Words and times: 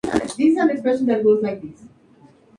Los 0.03 0.33
frutos 0.73 0.99
son 0.99 1.09
aquenios. 1.45 1.79